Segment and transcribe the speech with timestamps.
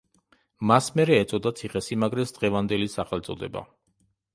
[0.71, 3.69] მას მერე ეწოდა ციხესიმაგრეს დღევანდელი სახელწოდება.